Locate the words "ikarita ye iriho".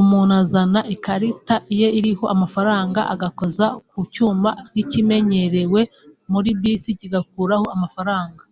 0.94-2.24